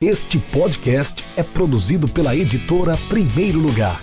Este 0.00 0.38
podcast 0.38 1.24
é 1.36 1.42
produzido 1.42 2.06
pela 2.06 2.36
editora 2.36 2.96
Primeiro 3.08 3.58
Lugar. 3.58 4.00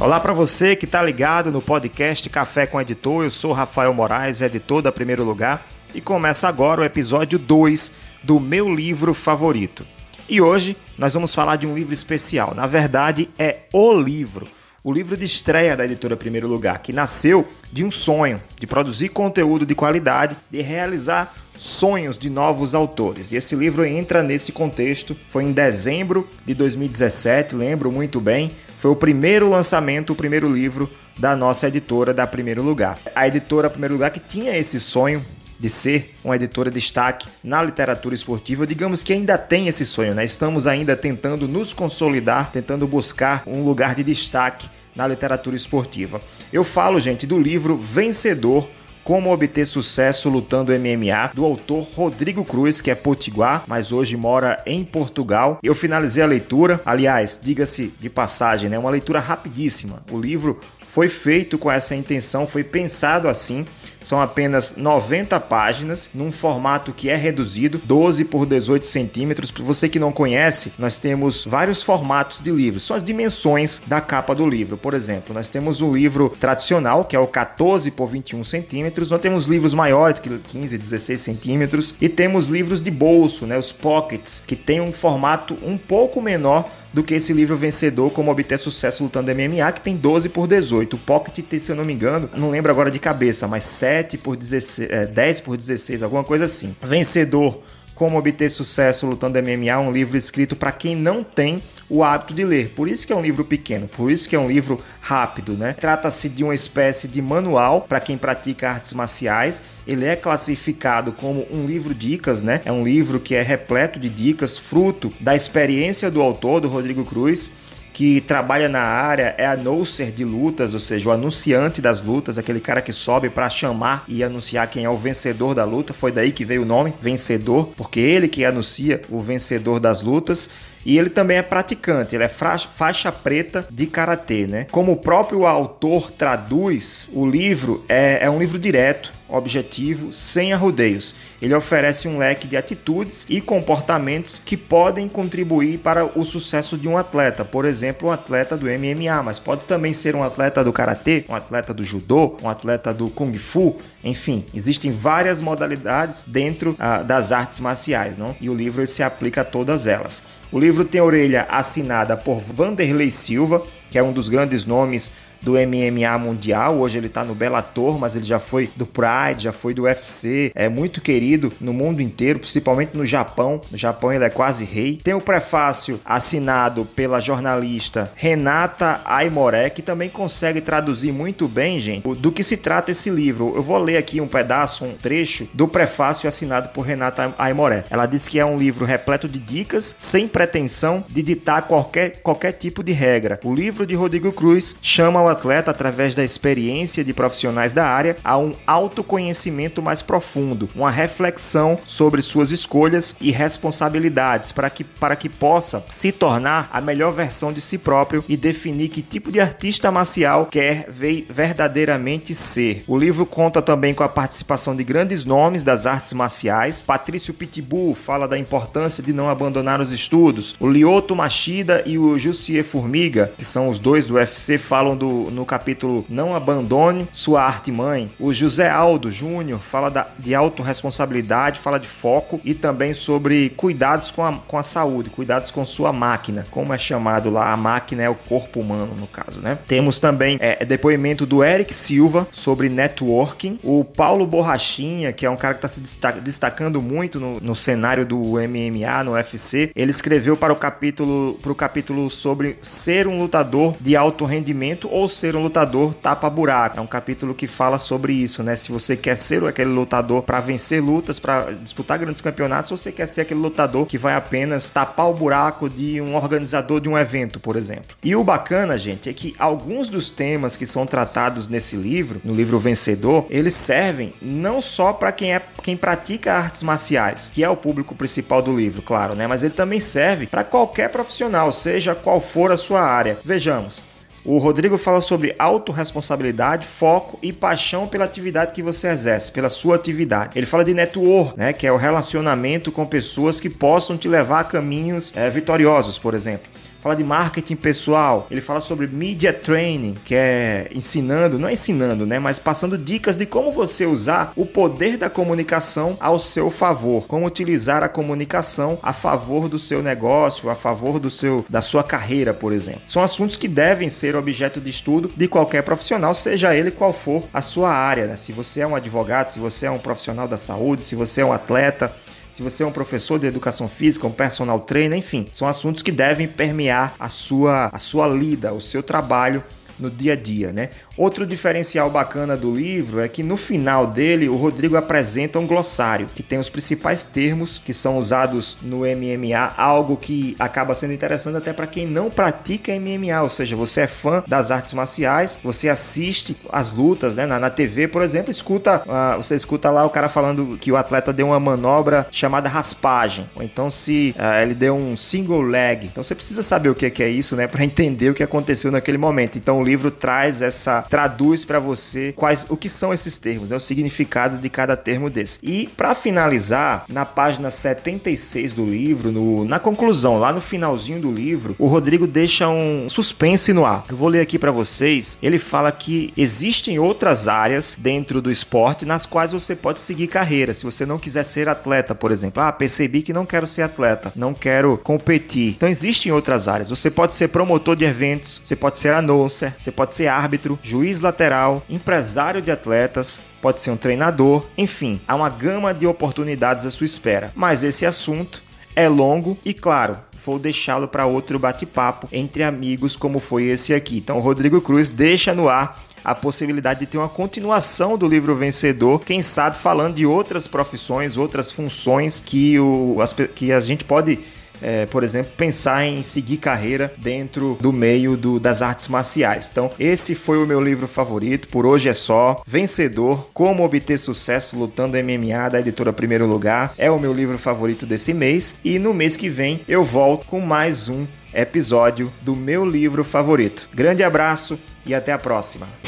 Olá 0.00 0.18
para 0.18 0.32
você 0.32 0.74
que 0.74 0.86
está 0.86 1.02
ligado 1.02 1.52
no 1.52 1.60
podcast 1.60 2.26
Café 2.30 2.66
com 2.66 2.80
Editor. 2.80 3.24
Eu 3.24 3.30
sou 3.30 3.52
Rafael 3.52 3.92
Moraes, 3.92 4.40
editor 4.40 4.80
da 4.80 4.90
Primeiro 4.90 5.24
Lugar, 5.24 5.66
e 5.94 6.00
começa 6.00 6.48
agora 6.48 6.80
o 6.80 6.84
episódio 6.84 7.38
2 7.38 7.92
do 8.22 8.40
meu 8.40 8.74
livro 8.74 9.12
favorito. 9.12 9.84
E 10.26 10.40
hoje 10.40 10.78
nós 10.96 11.12
vamos 11.12 11.34
falar 11.34 11.56
de 11.56 11.66
um 11.66 11.74
livro 11.74 11.92
especial. 11.92 12.54
Na 12.54 12.66
verdade, 12.66 13.28
é 13.38 13.64
o 13.70 13.92
livro 13.92 14.48
o 14.88 14.92
livro 14.92 15.18
de 15.18 15.26
estreia 15.26 15.76
da 15.76 15.84
editora 15.84 16.16
Primeiro 16.16 16.48
Lugar, 16.48 16.80
que 16.80 16.94
nasceu 16.94 17.46
de 17.70 17.84
um 17.84 17.90
sonho 17.90 18.40
de 18.58 18.66
produzir 18.66 19.10
conteúdo 19.10 19.66
de 19.66 19.74
qualidade, 19.74 20.34
de 20.50 20.62
realizar 20.62 21.36
sonhos 21.58 22.18
de 22.18 22.30
novos 22.30 22.74
autores. 22.74 23.30
E 23.30 23.36
esse 23.36 23.54
livro 23.54 23.84
entra 23.84 24.22
nesse 24.22 24.50
contexto. 24.50 25.14
Foi 25.28 25.44
em 25.44 25.52
dezembro 25.52 26.26
de 26.42 26.54
2017, 26.54 27.54
lembro 27.54 27.92
muito 27.92 28.18
bem. 28.18 28.50
Foi 28.78 28.90
o 28.90 28.96
primeiro 28.96 29.50
lançamento, 29.50 30.14
o 30.14 30.16
primeiro 30.16 30.50
livro 30.50 30.90
da 31.18 31.36
nossa 31.36 31.68
editora 31.68 32.14
da 32.14 32.26
Primeiro 32.26 32.62
Lugar. 32.62 32.98
A 33.14 33.28
editora 33.28 33.68
Primeiro 33.68 33.92
Lugar 33.92 34.10
que 34.10 34.20
tinha 34.20 34.56
esse 34.56 34.80
sonho 34.80 35.22
de 35.60 35.68
ser 35.68 36.14
uma 36.24 36.36
editora 36.36 36.70
de 36.70 36.76
destaque 36.76 37.28
na 37.44 37.62
literatura 37.62 38.14
esportiva, 38.14 38.66
digamos 38.66 39.02
que 39.02 39.12
ainda 39.12 39.36
tem 39.36 39.68
esse 39.68 39.84
sonho, 39.84 40.14
né? 40.14 40.24
Estamos 40.24 40.66
ainda 40.66 40.96
tentando 40.96 41.48
nos 41.48 41.74
consolidar, 41.74 42.52
tentando 42.52 42.86
buscar 42.86 43.42
um 43.46 43.64
lugar 43.64 43.94
de 43.94 44.04
destaque 44.04 44.77
na 44.98 45.06
literatura 45.06 45.54
esportiva. 45.54 46.20
Eu 46.52 46.64
falo, 46.64 46.98
gente, 46.98 47.24
do 47.24 47.38
livro 47.38 47.76
Vencedor 47.76 48.68
como 49.04 49.32
Obter 49.32 49.64
Sucesso 49.64 50.28
Lutando 50.28 50.70
MMA, 50.70 51.30
do 51.32 51.42
autor 51.42 51.86
Rodrigo 51.94 52.44
Cruz, 52.44 52.82
que 52.82 52.90
é 52.90 52.94
potiguar, 52.94 53.64
mas 53.66 53.90
hoje 53.90 54.18
mora 54.18 54.62
em 54.66 54.84
Portugal. 54.84 55.58
Eu 55.62 55.74
finalizei 55.74 56.22
a 56.22 56.26
leitura, 56.26 56.82
aliás, 56.84 57.40
diga-se 57.42 57.94
de 57.98 58.10
passagem, 58.10 58.68
né, 58.68 58.78
uma 58.78 58.90
leitura 58.90 59.18
rapidíssima. 59.18 60.02
O 60.10 60.20
livro 60.20 60.60
foi 60.88 61.08
feito 61.08 61.56
com 61.56 61.70
essa 61.70 61.94
intenção, 61.94 62.46
foi 62.46 62.64
pensado 62.64 63.28
assim 63.28 63.64
são 64.00 64.20
apenas 64.20 64.76
90 64.76 65.38
páginas, 65.40 66.10
num 66.14 66.30
formato 66.30 66.92
que 66.92 67.08
é 67.08 67.16
reduzido, 67.16 67.80
12 67.84 68.24
por 68.26 68.46
18 68.46 68.86
centímetros. 68.86 69.50
Para 69.50 69.64
você 69.64 69.88
que 69.88 69.98
não 69.98 70.12
conhece, 70.12 70.72
nós 70.78 70.98
temos 70.98 71.44
vários 71.44 71.82
formatos 71.82 72.40
de 72.40 72.50
livros, 72.50 72.84
são 72.84 72.96
as 72.96 73.02
dimensões 73.02 73.80
da 73.86 74.00
capa 74.00 74.34
do 74.34 74.48
livro. 74.48 74.76
Por 74.76 74.94
exemplo, 74.94 75.34
nós 75.34 75.48
temos 75.48 75.80
o 75.80 75.94
livro 75.94 76.30
tradicional, 76.40 77.04
que 77.04 77.16
é 77.16 77.18
o 77.18 77.26
14 77.26 77.90
por 77.90 78.08
21 78.08 78.44
centímetros, 78.44 79.10
nós 79.10 79.20
temos 79.20 79.46
livros 79.46 79.74
maiores, 79.74 80.18
que 80.18 80.28
15, 80.38 80.78
16 80.78 81.20
centímetros, 81.20 81.94
e 82.00 82.08
temos 82.08 82.48
livros 82.48 82.80
de 82.80 82.90
bolso, 82.90 83.46
né, 83.46 83.58
os 83.58 83.72
pockets, 83.72 84.42
que 84.46 84.56
tem 84.56 84.80
um 84.80 84.92
formato 84.92 85.56
um 85.62 85.76
pouco 85.76 86.20
menor 86.20 86.68
do 86.98 87.04
que 87.04 87.14
esse 87.14 87.32
livro 87.32 87.56
vencedor, 87.56 88.10
como 88.10 88.28
obter 88.28 88.58
sucesso 88.58 89.04
lutando 89.04 89.32
MMA, 89.32 89.70
que 89.70 89.80
tem 89.80 89.96
12 89.96 90.30
por 90.30 90.48
18. 90.48 90.94
O 90.94 90.98
Pocket 90.98 91.44
se 91.56 91.70
eu 91.70 91.76
não 91.76 91.84
me 91.84 91.92
engano, 91.92 92.28
não 92.34 92.50
lembro 92.50 92.72
agora 92.72 92.90
de 92.90 92.98
cabeça, 92.98 93.46
mas 93.46 93.64
7 93.66 94.18
por 94.18 94.36
16, 94.36 94.90
é, 94.90 95.06
10 95.06 95.40
por 95.42 95.56
16, 95.56 96.02
alguma 96.02 96.24
coisa 96.24 96.46
assim. 96.46 96.74
Vencedor 96.82 97.62
como 97.98 98.16
Obter 98.16 98.48
Sucesso 98.48 99.08
Lutando 99.08 99.42
MMA, 99.42 99.76
um 99.80 99.90
livro 99.90 100.16
escrito 100.16 100.54
para 100.54 100.70
quem 100.70 100.94
não 100.94 101.24
tem 101.24 101.60
o 101.90 102.04
hábito 102.04 102.32
de 102.32 102.44
ler. 102.44 102.68
Por 102.76 102.86
isso 102.88 103.04
que 103.04 103.12
é 103.12 103.16
um 103.16 103.20
livro 103.20 103.44
pequeno, 103.44 103.88
por 103.88 104.08
isso 104.08 104.28
que 104.28 104.36
é 104.36 104.38
um 104.38 104.46
livro 104.46 104.80
rápido, 105.00 105.54
né? 105.54 105.72
Trata-se 105.72 106.28
de 106.28 106.44
uma 106.44 106.54
espécie 106.54 107.08
de 107.08 107.20
manual 107.20 107.80
para 107.80 107.98
quem 107.98 108.16
pratica 108.16 108.70
artes 108.70 108.92
marciais. 108.92 109.64
Ele 109.84 110.04
é 110.04 110.14
classificado 110.14 111.10
como 111.10 111.44
um 111.50 111.66
livro 111.66 111.92
dicas, 111.92 112.40
né? 112.40 112.60
É 112.64 112.70
um 112.70 112.84
livro 112.84 113.18
que 113.18 113.34
é 113.34 113.42
repleto 113.42 113.98
de 113.98 114.08
dicas, 114.08 114.56
fruto 114.56 115.12
da 115.18 115.34
experiência 115.34 116.08
do 116.08 116.22
autor, 116.22 116.60
do 116.60 116.68
Rodrigo 116.68 117.04
Cruz 117.04 117.50
que 117.98 118.20
trabalha 118.20 118.68
na 118.68 118.78
área 118.78 119.34
é 119.36 119.44
announcer 119.44 120.12
de 120.12 120.24
lutas, 120.24 120.72
ou 120.72 120.78
seja, 120.78 121.08
o 121.08 121.10
anunciante 121.10 121.82
das 121.82 122.00
lutas, 122.00 122.38
aquele 122.38 122.60
cara 122.60 122.80
que 122.80 122.92
sobe 122.92 123.28
para 123.28 123.50
chamar 123.50 124.04
e 124.06 124.22
anunciar 124.22 124.70
quem 124.70 124.84
é 124.84 124.88
o 124.88 124.96
vencedor 124.96 125.52
da 125.52 125.64
luta. 125.64 125.92
Foi 125.92 126.12
daí 126.12 126.30
que 126.30 126.44
veio 126.44 126.62
o 126.62 126.64
nome, 126.64 126.94
vencedor, 127.02 127.72
porque 127.76 127.98
ele 127.98 128.28
que 128.28 128.44
anuncia 128.44 129.02
o 129.10 129.20
vencedor 129.20 129.80
das 129.80 130.00
lutas. 130.00 130.48
E 130.88 130.96
ele 130.96 131.10
também 131.10 131.36
é 131.36 131.42
praticante, 131.42 132.16
ele 132.16 132.24
é 132.24 132.30
faixa 132.30 133.12
preta 133.12 133.68
de 133.70 133.86
karatê, 133.86 134.46
né? 134.46 134.66
Como 134.70 134.92
o 134.92 134.96
próprio 134.96 135.46
autor 135.46 136.10
traduz, 136.10 137.10
o 137.12 137.26
livro 137.26 137.84
é, 137.86 138.20
é 138.22 138.30
um 138.30 138.38
livro 138.38 138.58
direto, 138.58 139.12
objetivo, 139.28 140.12
sem 140.12 140.52
arrodeios. 140.52 141.14
Ele 141.40 141.54
oferece 141.54 142.08
um 142.08 142.18
leque 142.18 142.48
de 142.48 142.56
atitudes 142.56 143.26
e 143.28 143.40
comportamentos 143.40 144.40
que 144.42 144.56
podem 144.56 145.08
contribuir 145.08 145.78
para 145.78 146.06
o 146.18 146.24
sucesso 146.24 146.76
de 146.76 146.88
um 146.88 146.96
atleta. 146.96 147.44
Por 147.44 147.64
exemplo, 147.64 148.08
um 148.08 148.12
atleta 148.12 148.56
do 148.56 148.66
MMA, 148.66 149.22
mas 149.22 149.38
pode 149.38 149.66
também 149.66 149.92
ser 149.92 150.16
um 150.16 150.22
atleta 150.22 150.64
do 150.64 150.72
karatê, 150.72 151.24
um 151.28 151.34
atleta 151.34 151.74
do 151.74 151.84
judô, 151.84 152.36
um 152.42 152.48
atleta 152.48 152.92
do 152.92 153.10
kung 153.10 153.36
fu. 153.36 153.76
Enfim, 154.02 154.44
existem 154.54 154.90
várias 154.90 155.40
modalidades 155.40 156.24
dentro 156.26 156.74
ah, 156.78 157.02
das 157.02 157.30
artes 157.30 157.60
marciais, 157.60 158.16
não? 158.16 158.34
E 158.40 158.48
o 158.48 158.54
livro 158.54 158.84
se 158.86 159.02
aplica 159.02 159.42
a 159.42 159.44
todas 159.44 159.86
elas. 159.86 160.22
O 160.50 160.58
livro 160.58 160.77
tem 160.84 161.00
orelha 161.00 161.46
assinada 161.50 162.16
por 162.16 162.38
Vanderlei 162.38 163.10
Silva, 163.10 163.62
que 163.90 163.98
é 163.98 164.02
um 164.02 164.12
dos 164.12 164.28
grandes 164.28 164.64
nomes 164.64 165.12
do 165.40 165.52
MMA 165.52 166.18
mundial. 166.18 166.78
Hoje 166.78 166.98
ele 166.98 167.08
tá 167.08 167.24
no 167.24 167.34
Bellator, 167.34 167.98
mas 167.98 168.16
ele 168.16 168.24
já 168.24 168.38
foi 168.38 168.70
do 168.76 168.86
Pride, 168.86 169.44
já 169.44 169.52
foi 169.52 169.74
do 169.74 169.82
UFC. 169.82 170.52
É 170.54 170.68
muito 170.68 171.00
querido 171.00 171.52
no 171.60 171.72
mundo 171.72 172.00
inteiro, 172.00 172.38
principalmente 172.38 172.96
no 172.96 173.06
Japão. 173.06 173.60
No 173.70 173.78
Japão 173.78 174.12
ele 174.12 174.24
é 174.24 174.30
quase 174.30 174.64
rei. 174.64 174.98
Tem 175.02 175.14
o 175.14 175.20
prefácio 175.20 176.00
assinado 176.04 176.84
pela 176.84 177.20
jornalista 177.20 178.10
Renata 178.14 179.00
Aimoré, 179.04 179.70
que 179.70 179.82
também 179.82 180.08
consegue 180.08 180.60
traduzir 180.60 181.12
muito 181.12 181.46
bem, 181.46 181.80
gente, 181.80 182.08
do 182.16 182.32
que 182.32 182.42
se 182.42 182.56
trata 182.56 182.90
esse 182.90 183.10
livro. 183.10 183.52
Eu 183.54 183.62
vou 183.62 183.78
ler 183.78 183.96
aqui 183.96 184.20
um 184.20 184.26
pedaço, 184.26 184.84
um 184.84 184.94
trecho 184.94 185.48
do 185.54 185.68
prefácio 185.68 186.28
assinado 186.28 186.70
por 186.70 186.82
Renata 186.82 187.34
Aimoré. 187.38 187.84
Ela 187.90 188.06
diz 188.06 188.26
que 188.28 188.38
é 188.38 188.44
um 188.44 188.58
livro 188.58 188.84
repleto 188.84 189.28
de 189.28 189.38
dicas, 189.38 189.94
sem 189.98 190.26
pretensão 190.26 191.04
de 191.08 191.22
ditar 191.22 191.62
qualquer, 191.62 192.20
qualquer 192.22 192.52
tipo 192.52 192.82
de 192.82 192.92
regra. 192.92 193.38
O 193.44 193.54
livro 193.54 193.86
de 193.86 193.94
Rodrigo 193.94 194.32
Cruz 194.32 194.76
chama 194.82 195.27
o 195.28 195.30
atleta, 195.30 195.70
através 195.70 196.14
da 196.14 196.24
experiência 196.24 197.04
de 197.04 197.12
profissionais 197.12 197.72
da 197.72 197.86
área, 197.86 198.16
a 198.24 198.36
um 198.38 198.54
autoconhecimento 198.66 199.82
mais 199.82 200.02
profundo, 200.02 200.68
uma 200.74 200.90
reflexão 200.90 201.78
sobre 201.84 202.22
suas 202.22 202.50
escolhas 202.50 203.14
e 203.20 203.30
responsabilidades 203.30 204.52
para 204.52 204.70
que, 204.70 204.84
para 204.84 205.16
que 205.16 205.28
possa 205.28 205.84
se 205.90 206.10
tornar 206.10 206.68
a 206.72 206.80
melhor 206.80 207.12
versão 207.12 207.52
de 207.52 207.60
si 207.60 207.78
próprio 207.78 208.24
e 208.28 208.36
definir 208.36 208.88
que 208.88 209.02
tipo 209.02 209.30
de 209.30 209.40
artista 209.40 209.90
marcial 209.90 210.46
quer 210.46 210.86
ver 210.88 211.26
verdadeiramente 211.28 212.34
ser. 212.34 212.84
O 212.86 212.96
livro 212.96 213.26
conta 213.26 213.60
também 213.60 213.94
com 213.94 214.02
a 214.02 214.08
participação 214.08 214.74
de 214.74 214.84
grandes 214.84 215.24
nomes 215.24 215.62
das 215.62 215.86
artes 215.86 216.12
marciais. 216.12 216.82
Patrício 216.82 217.34
Pitbull 217.34 217.94
fala 217.94 218.26
da 218.26 218.38
importância 218.38 219.02
de 219.02 219.12
não 219.12 219.28
abandonar 219.28 219.80
os 219.80 219.92
estudos. 219.92 220.54
O 220.58 220.68
Lioto 220.68 221.14
Machida 221.14 221.82
e 221.86 221.98
o 221.98 222.18
Jussier 222.18 222.64
Formiga, 222.64 223.32
que 223.36 223.44
são 223.44 223.68
os 223.68 223.78
dois 223.78 224.06
do 224.06 224.14
UFC, 224.14 224.58
falam 224.58 224.96
do 224.96 225.17
no, 225.30 225.44
capítulo 225.44 226.04
Não 226.08 226.34
Abandone 226.34 227.08
Sua 227.12 227.42
Arte 227.42 227.72
Mãe. 227.72 228.10
O 228.18 228.32
José 228.32 228.68
Aldo 228.68 229.10
Júnior 229.10 229.60
fala 229.60 229.90
da, 229.90 230.08
de 230.18 230.34
autorresponsabilidade, 230.34 231.60
fala 231.60 231.78
de 231.78 231.88
foco 231.88 232.40
e 232.44 232.54
também 232.54 232.94
sobre 232.94 233.50
cuidados 233.50 234.10
com 234.10 234.24
a, 234.24 234.32
com 234.32 234.58
a 234.58 234.62
saúde, 234.62 235.10
cuidados 235.10 235.50
com 235.50 235.64
sua 235.64 235.92
máquina, 235.92 236.46
como 236.50 236.72
é 236.72 236.78
chamado 236.78 237.30
lá, 237.30 237.52
a 237.52 237.56
máquina 237.56 238.02
é 238.02 238.08
o 238.08 238.14
corpo 238.14 238.60
humano 238.60 238.94
no 238.98 239.06
caso, 239.06 239.40
né? 239.40 239.58
Temos 239.66 239.98
também 239.98 240.38
é, 240.40 240.64
depoimento 240.64 241.26
do 241.26 241.42
Eric 241.42 241.74
Silva 241.74 242.26
sobre 242.32 242.68
networking, 242.68 243.58
o 243.62 243.84
Paulo 243.84 244.26
Borrachinha, 244.26 245.12
que 245.12 245.26
é 245.26 245.30
um 245.30 245.36
cara 245.36 245.54
que 245.54 245.64
está 245.64 245.68
se 245.68 246.20
destacando 246.20 246.80
muito 246.80 247.18
no, 247.18 247.40
no 247.40 247.56
cenário 247.56 248.04
do 248.04 248.18
MMA, 248.18 249.04
no 249.04 249.12
UFC, 249.12 249.70
ele 249.74 249.90
escreveu 249.90 250.36
para 250.36 250.52
o 250.52 250.56
capítulo, 250.56 251.38
para 251.42 251.52
o 251.52 251.54
capítulo 251.54 252.10
sobre 252.10 252.58
ser 252.62 253.06
um 253.06 253.18
lutador 253.18 253.74
de 253.80 253.96
alto 253.96 254.24
rendimento 254.24 254.88
ou 254.90 255.07
ser 255.08 255.36
um 255.36 255.42
lutador 255.42 255.94
tapa-buraco. 255.94 256.78
É 256.78 256.82
um 256.82 256.86
capítulo 256.86 257.34
que 257.34 257.46
fala 257.46 257.78
sobre 257.78 258.12
isso, 258.12 258.42
né? 258.42 258.56
Se 258.56 258.70
você 258.70 258.96
quer 258.96 259.16
ser 259.16 259.44
aquele 259.44 259.70
lutador 259.70 260.22
para 260.22 260.40
vencer 260.40 260.82
lutas, 260.82 261.18
para 261.18 261.52
disputar 261.52 261.98
grandes 261.98 262.20
campeonatos, 262.20 262.70
ou 262.70 262.76
você 262.76 262.92
quer 262.92 263.06
ser 263.06 263.22
aquele 263.22 263.40
lutador 263.40 263.86
que 263.86 263.98
vai 263.98 264.14
apenas 264.14 264.70
tapar 264.70 265.08
o 265.08 265.14
buraco 265.14 265.68
de 265.68 266.00
um 266.00 266.14
organizador 266.14 266.80
de 266.80 266.88
um 266.88 266.96
evento, 266.96 267.40
por 267.40 267.56
exemplo. 267.56 267.96
E 268.02 268.14
o 268.14 268.24
bacana, 268.24 268.78
gente, 268.78 269.08
é 269.08 269.12
que 269.12 269.34
alguns 269.38 269.88
dos 269.88 270.10
temas 270.10 270.56
que 270.56 270.66
são 270.66 270.86
tratados 270.86 271.48
nesse 271.48 271.76
livro, 271.76 272.20
no 272.24 272.34
livro 272.34 272.58
Vencedor, 272.58 273.26
eles 273.30 273.54
servem 273.54 274.12
não 274.20 274.60
só 274.60 274.92
para 274.92 275.12
quem 275.12 275.34
é 275.34 275.42
quem 275.62 275.76
pratica 275.76 276.32
artes 276.32 276.62
marciais, 276.62 277.30
que 277.34 277.44
é 277.44 277.48
o 277.48 277.56
público 277.56 277.94
principal 277.94 278.40
do 278.40 278.54
livro, 278.54 278.80
claro, 278.82 279.14
né? 279.14 279.26
Mas 279.26 279.42
ele 279.42 279.54
também 279.54 279.80
serve 279.80 280.26
para 280.26 280.44
qualquer 280.44 280.88
profissional, 280.88 281.52
seja 281.52 281.94
qual 281.94 282.20
for 282.20 282.50
a 282.50 282.56
sua 282.56 282.80
área. 282.80 283.18
Vejamos, 283.24 283.82
O 284.30 284.36
Rodrigo 284.36 284.76
fala 284.76 285.00
sobre 285.00 285.34
autorresponsabilidade, 285.38 286.66
foco 286.66 287.18
e 287.22 287.32
paixão 287.32 287.88
pela 287.88 288.04
atividade 288.04 288.52
que 288.52 288.62
você 288.62 288.88
exerce, 288.88 289.32
pela 289.32 289.48
sua 289.48 289.76
atividade. 289.76 290.38
Ele 290.38 290.44
fala 290.44 290.62
de 290.62 290.74
network, 290.74 291.38
né, 291.38 291.54
que 291.54 291.66
é 291.66 291.72
o 291.72 291.78
relacionamento 291.78 292.70
com 292.70 292.84
pessoas 292.84 293.40
que 293.40 293.48
possam 293.48 293.96
te 293.96 294.06
levar 294.06 294.40
a 294.40 294.44
caminhos 294.44 295.14
é, 295.16 295.30
vitoriosos, 295.30 295.98
por 295.98 296.12
exemplo 296.12 296.46
fala 296.80 296.94
de 296.94 297.04
marketing 297.04 297.56
pessoal, 297.56 298.26
ele 298.30 298.40
fala 298.40 298.60
sobre 298.60 298.86
media 298.86 299.32
training, 299.32 299.94
que 300.04 300.14
é 300.14 300.68
ensinando, 300.74 301.38
não 301.38 301.48
é 301.48 301.52
ensinando, 301.52 302.06
né, 302.06 302.18
mas 302.18 302.38
passando 302.38 302.78
dicas 302.78 303.16
de 303.16 303.26
como 303.26 303.52
você 303.52 303.86
usar 303.86 304.32
o 304.36 304.46
poder 304.46 304.96
da 304.96 305.10
comunicação 305.10 305.96
ao 306.00 306.18
seu 306.18 306.50
favor, 306.50 307.06
como 307.06 307.26
utilizar 307.26 307.82
a 307.82 307.88
comunicação 307.88 308.78
a 308.82 308.92
favor 308.92 309.48
do 309.48 309.58
seu 309.58 309.82
negócio, 309.82 310.50
a 310.50 310.54
favor 310.54 310.98
do 310.98 311.10
seu 311.10 311.44
da 311.48 311.62
sua 311.62 311.82
carreira, 311.82 312.32
por 312.32 312.52
exemplo. 312.52 312.82
São 312.86 313.02
assuntos 313.02 313.36
que 313.36 313.48
devem 313.48 313.88
ser 313.88 314.16
objeto 314.16 314.60
de 314.60 314.70
estudo 314.70 315.10
de 315.16 315.28
qualquer 315.28 315.62
profissional, 315.62 316.14
seja 316.14 316.54
ele 316.54 316.70
qual 316.70 316.92
for 316.92 317.22
a 317.32 317.42
sua 317.42 317.70
área, 317.70 318.06
né? 318.06 318.16
Se 318.16 318.32
você 318.32 318.60
é 318.60 318.66
um 318.66 318.74
advogado, 318.74 319.28
se 319.28 319.38
você 319.38 319.66
é 319.66 319.70
um 319.70 319.78
profissional 319.78 320.28
da 320.28 320.36
saúde, 320.36 320.82
se 320.82 320.94
você 320.94 321.20
é 321.20 321.24
um 321.24 321.32
atleta, 321.32 321.92
se 322.30 322.42
você 322.42 322.62
é 322.62 322.66
um 322.66 322.72
professor 322.72 323.18
de 323.18 323.26
educação 323.26 323.68
física, 323.68 324.06
um 324.06 324.12
personal 324.12 324.60
trainer, 324.60 324.98
enfim, 324.98 325.26
são 325.32 325.48
assuntos 325.48 325.82
que 325.82 325.92
devem 325.92 326.28
permear 326.28 326.94
a 326.98 327.08
sua, 327.08 327.70
a 327.72 327.78
sua 327.78 328.06
lida, 328.06 328.52
o 328.52 328.60
seu 328.60 328.82
trabalho 328.82 329.42
no 329.78 329.90
dia 329.90 330.12
a 330.12 330.16
dia, 330.16 330.52
né? 330.52 330.70
Outro 330.96 331.26
diferencial 331.26 331.90
bacana 331.90 332.36
do 332.36 332.54
livro 332.54 333.00
é 333.00 333.08
que 333.08 333.22
no 333.22 333.36
final 333.36 333.86
dele 333.86 334.28
o 334.28 334.36
Rodrigo 334.36 334.76
apresenta 334.76 335.38
um 335.38 335.46
glossário 335.46 336.06
que 336.14 336.22
tem 336.22 336.38
os 336.38 336.48
principais 336.48 337.04
termos 337.04 337.60
que 337.64 337.72
são 337.72 337.98
usados 337.98 338.56
no 338.62 338.78
MMA, 338.78 339.54
algo 339.56 339.96
que 339.96 340.36
acaba 340.38 340.74
sendo 340.74 340.92
interessante 340.92 341.36
até 341.36 341.52
para 341.52 341.66
quem 341.66 341.86
não 341.86 342.10
pratica 342.10 342.72
MMA, 342.72 343.22
ou 343.22 343.28
seja, 343.28 343.56
você 343.56 343.82
é 343.82 343.86
fã 343.86 344.22
das 344.26 344.50
artes 344.50 344.72
marciais, 344.72 345.38
você 345.42 345.68
assiste 345.68 346.36
as 346.50 346.70
lutas, 346.70 347.14
né? 347.14 347.26
Na, 347.26 347.38
na 347.38 347.50
TV, 347.50 347.88
por 347.88 348.02
exemplo, 348.02 348.30
escuta, 348.30 348.82
uh, 348.86 349.16
você 349.22 349.34
escuta 349.34 349.70
lá 349.70 349.84
o 349.84 349.90
cara 349.90 350.08
falando 350.08 350.58
que 350.60 350.72
o 350.72 350.76
atleta 350.76 351.12
deu 351.12 351.28
uma 351.28 351.40
manobra 351.40 352.06
chamada 352.10 352.48
raspagem, 352.48 353.28
ou 353.34 353.42
então 353.42 353.70
se 353.70 354.14
uh, 354.18 354.42
ele 354.42 354.54
deu 354.54 354.74
um 354.74 354.96
single 354.96 355.42
leg. 355.42 355.86
Então 355.86 356.02
você 356.02 356.14
precisa 356.14 356.42
saber 356.42 356.68
o 356.68 356.74
que 356.74 357.02
é 357.02 357.08
isso, 357.08 357.36
né, 357.36 357.46
para 357.46 357.64
entender 357.64 358.10
o 358.10 358.14
que 358.14 358.22
aconteceu 358.22 358.70
naquele 358.70 358.98
momento. 358.98 359.38
Então 359.38 359.58
o 359.58 359.62
livro 359.68 359.90
traz 359.90 360.40
essa 360.40 360.82
traduz 360.82 361.44
para 361.44 361.58
você 361.58 362.12
quais 362.16 362.46
o 362.48 362.56
que 362.56 362.68
são 362.68 362.92
esses 362.92 363.18
termos, 363.18 363.52
é 363.52 363.56
o 363.56 363.60
significado 363.60 364.38
de 364.38 364.48
cada 364.48 364.76
termo 364.76 365.10
desse. 365.10 365.38
E 365.42 365.68
para 365.76 365.94
finalizar, 365.94 366.84
na 366.88 367.04
página 367.04 367.50
76 367.50 368.52
do 368.52 368.64
livro, 368.64 369.12
no, 369.12 369.44
na 369.44 369.58
conclusão, 369.58 370.18
lá 370.18 370.32
no 370.32 370.40
finalzinho 370.40 371.00
do 371.00 371.10
livro, 371.10 371.54
o 371.58 371.66
Rodrigo 371.66 372.06
deixa 372.06 372.48
um 372.48 372.88
suspense 372.88 373.52
no 373.52 373.64
ar. 373.64 373.84
Eu 373.88 373.96
vou 373.96 374.08
ler 374.08 374.20
aqui 374.20 374.38
para 374.38 374.50
vocês. 374.50 375.18
Ele 375.22 375.38
fala 375.38 375.70
que 375.70 376.12
existem 376.16 376.78
outras 376.78 377.28
áreas 377.28 377.76
dentro 377.78 378.22
do 378.22 378.30
esporte 378.30 378.86
nas 378.86 379.04
quais 379.04 379.32
você 379.32 379.54
pode 379.54 379.80
seguir 379.80 380.06
carreira. 380.06 380.54
Se 380.54 380.64
você 380.64 380.86
não 380.86 380.98
quiser 380.98 381.24
ser 381.24 381.48
atleta, 381.48 381.94
por 381.94 382.10
exemplo, 382.10 382.42
ah, 382.42 382.52
percebi 382.52 383.02
que 383.02 383.12
não 383.12 383.26
quero 383.26 383.46
ser 383.46 383.62
atleta, 383.62 384.12
não 384.16 384.32
quero 384.32 384.78
competir. 384.78 385.54
Então 385.56 385.68
existem 385.68 386.10
outras 386.10 386.48
áreas. 386.48 386.70
Você 386.70 386.90
pode 386.90 387.12
ser 387.12 387.28
promotor 387.28 387.76
de 387.76 387.84
eventos, 387.84 388.40
você 388.42 388.56
pode 388.56 388.78
ser 388.78 388.94
announcer, 388.94 389.54
você 389.58 389.72
pode 389.72 389.94
ser 389.94 390.06
árbitro, 390.06 390.58
juiz 390.62 391.00
lateral, 391.00 391.62
empresário 391.68 392.40
de 392.40 392.50
atletas, 392.50 393.20
pode 393.42 393.60
ser 393.60 393.70
um 393.70 393.76
treinador, 393.76 394.46
enfim, 394.56 395.00
há 395.06 395.14
uma 395.14 395.28
gama 395.28 395.74
de 395.74 395.86
oportunidades 395.86 396.64
à 396.64 396.70
sua 396.70 396.86
espera. 396.86 397.32
Mas 397.34 397.64
esse 397.64 397.84
assunto 397.84 398.42
é 398.76 398.88
longo 398.88 399.36
e, 399.44 399.52
claro, 399.52 399.96
vou 400.24 400.38
deixá-lo 400.38 400.86
para 400.86 401.06
outro 401.06 401.38
bate-papo 401.38 402.08
entre 402.12 402.42
amigos, 402.42 402.96
como 402.96 403.18
foi 403.18 403.44
esse 403.44 403.74
aqui. 403.74 403.98
Então, 403.98 404.20
Rodrigo 404.20 404.60
Cruz 404.60 404.90
deixa 404.90 405.34
no 405.34 405.48
ar 405.48 405.82
a 406.04 406.14
possibilidade 406.14 406.80
de 406.80 406.86
ter 406.86 406.96
uma 406.96 407.08
continuação 407.08 407.98
do 407.98 408.06
livro 408.06 408.34
vencedor, 408.34 409.00
quem 409.00 409.20
sabe 409.20 409.58
falando 409.58 409.96
de 409.96 410.06
outras 410.06 410.46
profissões, 410.46 411.16
outras 411.16 411.50
funções 411.50 412.22
que, 412.24 412.58
o, 412.58 412.98
as, 413.00 413.12
que 413.12 413.52
a 413.52 413.60
gente 413.60 413.84
pode 413.84 414.20
é, 414.62 414.86
por 414.86 415.02
exemplo, 415.02 415.32
pensar 415.36 415.84
em 415.84 416.02
seguir 416.02 416.38
carreira 416.38 416.92
dentro 416.98 417.56
do 417.60 417.72
meio 417.72 418.16
do, 418.16 418.40
das 418.40 418.62
artes 418.62 418.88
marciais. 418.88 419.48
Então, 419.50 419.70
esse 419.78 420.14
foi 420.14 420.42
o 420.42 420.46
meu 420.46 420.60
livro 420.60 420.88
favorito. 420.88 421.48
Por 421.48 421.66
hoje 421.66 421.88
é 421.88 421.94
só. 421.94 422.42
Vencedor: 422.46 423.28
Como 423.32 423.64
obter 423.64 423.98
sucesso 423.98 424.58
lutando 424.58 424.96
MMA 424.96 425.48
da 425.50 425.60
editora 425.60 425.92
Primeiro 425.92 426.26
Lugar. 426.26 426.74
É 426.78 426.90
o 426.90 426.98
meu 426.98 427.12
livro 427.12 427.38
favorito 427.38 427.86
desse 427.86 428.12
mês. 428.12 428.54
E 428.64 428.78
no 428.78 428.94
mês 428.94 429.16
que 429.16 429.28
vem 429.28 429.60
eu 429.68 429.84
volto 429.84 430.26
com 430.26 430.40
mais 430.40 430.88
um 430.88 431.06
episódio 431.32 432.12
do 432.22 432.34
meu 432.34 432.64
livro 432.64 433.04
favorito. 433.04 433.68
Grande 433.72 434.02
abraço 434.02 434.58
e 434.84 434.94
até 434.94 435.12
a 435.12 435.18
próxima. 435.18 435.87